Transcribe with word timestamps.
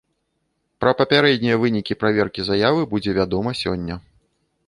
Пра 0.83 0.93
папярэднія 1.01 1.57
вынікі 1.65 1.97
праверкі 2.03 2.41
заявы 2.49 2.81
будзе 2.93 3.11
вядома 3.21 3.49
сёння. 3.63 3.99